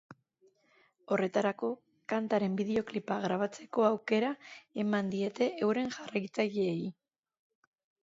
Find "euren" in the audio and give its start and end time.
5.71-5.97